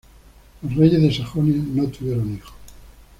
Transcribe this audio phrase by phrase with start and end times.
[0.63, 2.51] Los reyes de Sajonia no tuvieron hijos.